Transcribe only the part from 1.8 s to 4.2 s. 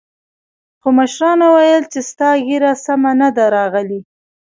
چې ستا ږيره سمه نه ده راغلې.